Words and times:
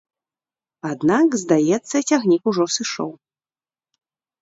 Аднак, 0.91 1.37
здаецца, 1.43 1.95
цягнік 2.09 2.43
ужо 2.53 2.65
сышоў. 2.81 3.11